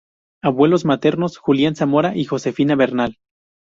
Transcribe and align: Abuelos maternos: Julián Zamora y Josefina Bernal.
Abuelos 0.41 0.83
maternos: 0.83 1.37
Julián 1.37 1.75
Zamora 1.75 2.15
y 2.17 2.23
Josefina 2.25 2.73
Bernal. 2.75 3.19